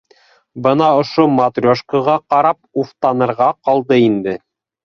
-Бына 0.67 0.87
ошо 1.01 1.25
матрешкаға 1.33 2.17
ҡарап 2.23 2.83
уфтанырға 2.85 3.55
ҡалды 3.69 4.01
инде. 4.11 4.39